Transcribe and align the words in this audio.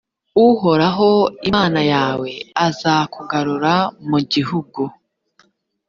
uhoraho 0.47 1.09
imana 1.49 1.81
yawe 1.93 2.29
azakugarura 2.67 3.73
mu 4.09 4.19
gihugu 4.31 4.81